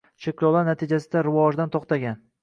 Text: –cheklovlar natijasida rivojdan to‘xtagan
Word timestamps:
–cheklovlar 0.25 0.63
natijasida 0.69 1.21
rivojdan 1.27 1.73
to‘xtagan 1.77 2.17